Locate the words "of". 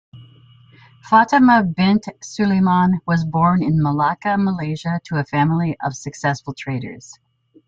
5.85-5.93